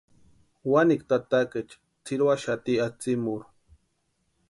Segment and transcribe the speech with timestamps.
[0.71, 3.45] Wanikwa tatakaecha tsʼïruaxati atsïmurhu.